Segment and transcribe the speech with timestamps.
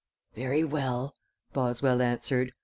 [0.33, 1.13] "Very well,"
[1.53, 2.53] Boswell answered.